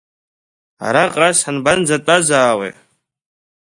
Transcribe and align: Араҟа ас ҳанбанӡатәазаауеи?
Араҟа 0.85 1.27
ас 1.29 1.37
ҳанбанӡатәазаауеи? 1.45 2.71